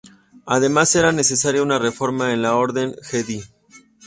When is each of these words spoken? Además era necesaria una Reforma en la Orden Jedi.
Además 0.47 0.95
era 0.95 1.11
necesaria 1.11 1.61
una 1.61 1.77
Reforma 1.77 2.33
en 2.33 2.41
la 2.41 2.55
Orden 2.55 2.95
Jedi. 3.03 3.43